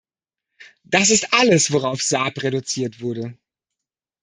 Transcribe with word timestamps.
Das 0.83 1.11
ist 1.11 1.31
alles, 1.31 1.71
worauf 1.71 2.01
Saab 2.01 2.41
reduziert 2.41 3.01
wurde. 3.01 3.37